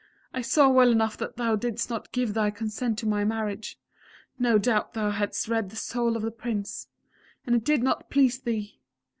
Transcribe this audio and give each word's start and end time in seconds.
I 0.33 0.41
saw 0.41 0.67
well 0.67 0.89
enough 0.91 1.15
that 1.19 1.37
thou 1.37 1.55
didst 1.55 1.91
not 1.91 2.11
give 2.11 2.33
thy 2.33 2.49
consent 2.49 2.97
to 2.97 3.05
my 3.05 3.23
marriage; 3.23 3.77
no 4.39 4.57
doubt 4.57 4.93
thou 4.93 5.11
hadst 5.11 5.47
read 5.47 5.69
the 5.69 5.75
soul 5.75 6.15
of 6.17 6.23
the 6.23 6.31
Prince 6.31 6.87
and 7.45 7.55
it 7.55 7.63
did 7.63 7.83
not 7.83 8.09
please 8.09 8.39
thee! 8.39 8.79